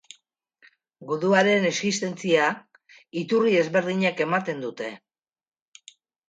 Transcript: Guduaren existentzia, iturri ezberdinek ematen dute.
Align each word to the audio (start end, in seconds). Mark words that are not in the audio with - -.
Guduaren 1.09 1.67
existentzia, 1.69 2.47
iturri 3.21 3.53
ezberdinek 3.61 4.25
ematen 4.27 4.65
dute. 4.65 4.91